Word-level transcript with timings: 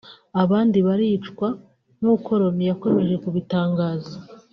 abandi 0.43 0.77
baricwa 0.87 1.47
nkuko 1.99 2.29
Loni 2.41 2.63
yakomeje 2.69 3.15
kubitangaza 3.23 4.15